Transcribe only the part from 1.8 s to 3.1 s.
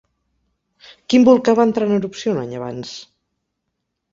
en erupció un any abans?